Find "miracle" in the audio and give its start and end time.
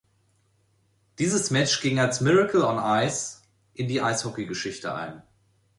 2.21-2.63